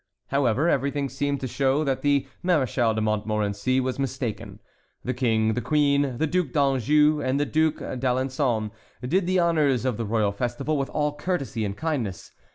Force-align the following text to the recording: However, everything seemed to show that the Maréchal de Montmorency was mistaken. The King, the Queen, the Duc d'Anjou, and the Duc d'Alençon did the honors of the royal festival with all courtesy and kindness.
However, 0.29 0.67
everything 0.67 1.09
seemed 1.09 1.41
to 1.41 1.47
show 1.47 1.83
that 1.83 2.01
the 2.01 2.25
Maréchal 2.43 2.95
de 2.95 3.01
Montmorency 3.01 3.79
was 3.79 3.99
mistaken. 3.99 4.59
The 5.03 5.13
King, 5.13 5.53
the 5.53 5.61
Queen, 5.61 6.17
the 6.17 6.25
Duc 6.25 6.51
d'Anjou, 6.53 7.21
and 7.23 7.39
the 7.39 7.45
Duc 7.45 7.75
d'Alençon 7.75 8.71
did 9.07 9.27
the 9.27 9.37
honors 9.37 9.85
of 9.85 9.97
the 9.97 10.05
royal 10.07 10.31
festival 10.31 10.75
with 10.75 10.89
all 10.89 11.13
courtesy 11.13 11.63
and 11.63 11.77
kindness. 11.77 12.31